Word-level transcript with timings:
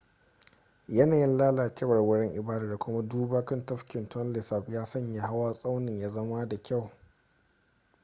yanayin 0.87 1.37
lalacewar 1.37 1.99
wurin 2.01 2.31
ibadar 2.33 2.69
da 2.69 2.77
kuma 2.77 3.01
duba 3.01 3.45
kan 3.45 3.65
tafkin 3.65 4.09
tonle 4.09 4.41
sap 4.41 4.69
ya 4.69 4.85
sanya 4.85 5.21
hawa 5.21 5.53
tsaunin 5.53 5.99
ya 5.99 6.09
zama 6.09 6.45
da 6.47 6.57
kyau 6.61 6.91